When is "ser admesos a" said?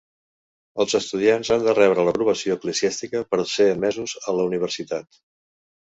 3.55-4.39